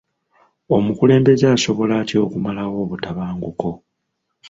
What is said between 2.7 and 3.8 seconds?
obutabanguko?